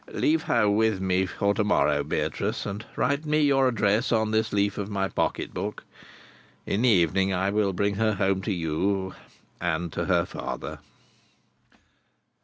"Leave 0.13 0.41
her 0.41 0.67
with 0.67 0.99
me 0.99 1.27
for 1.27 1.53
to 1.53 1.63
morrow, 1.63 2.03
Beatrice, 2.03 2.65
and 2.65 2.83
write 2.95 3.23
me 3.23 3.41
your 3.41 3.67
address 3.67 4.11
on 4.11 4.31
this 4.31 4.51
leaf 4.51 4.79
of 4.79 4.89
my 4.89 5.07
pocket 5.07 5.53
book. 5.53 5.83
In 6.65 6.81
the 6.81 6.89
evening 6.89 7.31
I 7.35 7.51
will 7.51 7.71
bring 7.71 7.93
her 7.97 8.15
home 8.15 8.41
to 8.41 8.51
you—and 8.51 9.93
to 9.93 10.05
her 10.05 10.25
father." 10.25 10.79